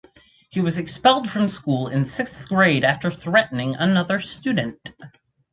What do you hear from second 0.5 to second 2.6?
was expelled from school in sixth